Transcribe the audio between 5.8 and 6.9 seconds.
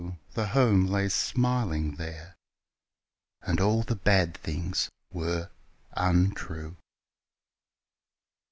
untrue.